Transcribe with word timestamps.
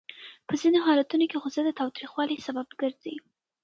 په 0.47 0.53
ځینو 0.61 0.79
حالتونو 0.87 1.25
کې 1.29 1.39
غوسه 1.41 1.61
د 1.65 1.69
تاوتریخوالي 1.79 2.37
سبب 2.47 2.67
ګرځي. 2.81 3.15